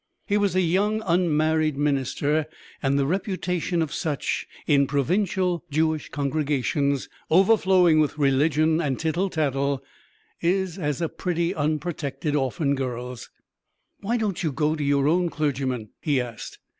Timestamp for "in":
4.65-4.87